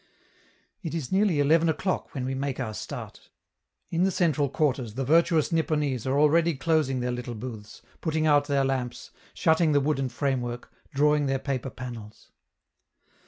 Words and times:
It 0.81 0.95
is 0.95 1.11
nearly 1.11 1.39
eleven 1.39 1.69
o'clock 1.69 2.15
when 2.15 2.25
we 2.25 2.33
make 2.33 2.59
our 2.59 2.73
start. 2.73 3.29
In 3.91 4.01
the 4.01 4.09
central 4.09 4.49
quarters 4.49 4.95
the 4.95 5.05
virtuous 5.05 5.51
Nipponese 5.51 6.07
are 6.07 6.17
already 6.17 6.55
closing 6.55 7.01
their 7.01 7.11
little 7.11 7.35
booths, 7.35 7.83
putting 8.01 8.25
out 8.25 8.47
their 8.47 8.65
lamps, 8.65 9.11
shutting 9.35 9.73
the 9.73 9.79
wooden 9.79 10.09
framework, 10.09 10.73
drawing 10.91 11.27
their 11.27 11.37
paper 11.37 11.69
panels. 11.69 12.31